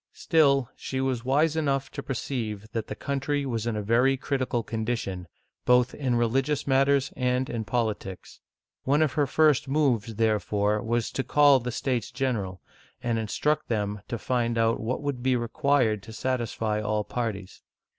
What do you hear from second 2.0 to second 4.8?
perceive that the country was in a very critical